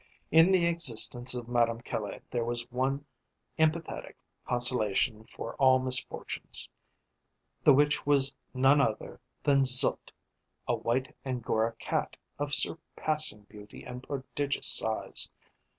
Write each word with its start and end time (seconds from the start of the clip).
In 0.31 0.51
the 0.51 0.65
existence 0.65 1.35
of 1.35 1.47
Madame 1.47 1.79
Caille 1.81 2.21
there 2.31 2.43
was 2.43 2.67
one 2.71 3.05
emphatic 3.59 4.17
consolation 4.47 5.23
for 5.23 5.53
all 5.57 5.77
misfortunes, 5.77 6.67
the 7.63 7.71
which 7.75 8.03
was 8.03 8.35
none 8.51 8.81
other 8.81 9.21
than 9.43 9.63
Zut, 9.63 10.11
a 10.67 10.73
white 10.73 11.15
angora 11.23 11.73
cat 11.73 12.17
of 12.39 12.51
surpassing 12.51 13.43
beauty 13.43 13.83
and 13.83 14.01
prodigious 14.01 14.65
size. 14.65 15.29